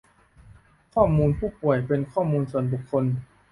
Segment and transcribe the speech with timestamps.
[0.93, 3.05] ข้อมูลผู้ป่วยเป็นข้อมูลส่วนบุคคล